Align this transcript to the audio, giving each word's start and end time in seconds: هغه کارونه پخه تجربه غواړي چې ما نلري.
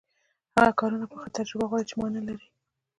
هغه 0.55 0.71
کارونه 0.79 1.05
پخه 1.11 1.29
تجربه 1.37 1.65
غواړي 1.69 1.85
چې 1.89 1.95
ما 1.99 2.07
نلري. 2.15 2.47